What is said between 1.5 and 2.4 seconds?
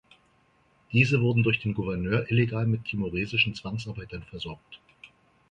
den Gouverneur